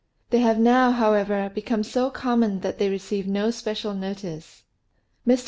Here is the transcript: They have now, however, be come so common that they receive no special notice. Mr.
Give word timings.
They 0.31 0.39
have 0.39 0.57
now, 0.57 0.89
however, 0.89 1.51
be 1.53 1.61
come 1.61 1.83
so 1.83 2.09
common 2.09 2.61
that 2.61 2.79
they 2.79 2.89
receive 2.89 3.27
no 3.27 3.51
special 3.51 3.93
notice. 3.93 4.63
Mr. 5.27 5.39